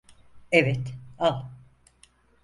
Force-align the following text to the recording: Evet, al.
Evet, 0.51 0.89
al. 1.19 1.43